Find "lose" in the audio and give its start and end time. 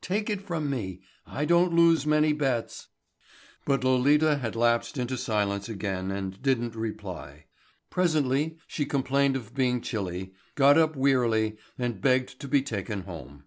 1.74-2.06